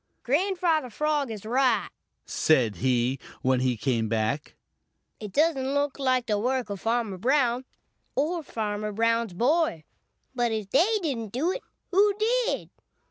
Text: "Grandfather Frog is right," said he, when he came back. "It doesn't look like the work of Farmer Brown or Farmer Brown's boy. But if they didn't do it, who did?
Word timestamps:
"Grandfather 0.23 0.89
Frog 0.89 1.29
is 1.29 1.45
right," 1.45 1.87
said 2.25 2.77
he, 2.77 3.19
when 3.43 3.59
he 3.59 3.77
came 3.77 4.09
back. 4.09 4.55
"It 5.19 5.31
doesn't 5.31 5.75
look 5.75 5.99
like 5.99 6.25
the 6.25 6.39
work 6.39 6.71
of 6.71 6.81
Farmer 6.81 7.19
Brown 7.19 7.65
or 8.15 8.41
Farmer 8.41 8.91
Brown's 8.91 9.35
boy. 9.35 9.83
But 10.33 10.51
if 10.51 10.71
they 10.71 10.97
didn't 11.03 11.33
do 11.33 11.51
it, 11.51 11.61
who 11.91 12.15
did? 12.17 12.71